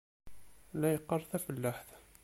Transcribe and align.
La 0.79 0.87
yeqqar 0.93 1.21
tafellaḥt. 1.29 1.87